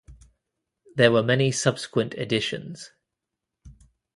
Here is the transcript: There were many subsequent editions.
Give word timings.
There 0.95 1.11
were 1.11 1.21
many 1.21 1.51
subsequent 1.51 2.15
editions. 2.15 2.89